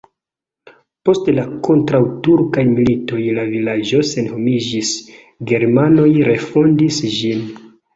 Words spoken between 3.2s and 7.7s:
la vilaĝo senhomiĝis, germanoj refondis ĝin.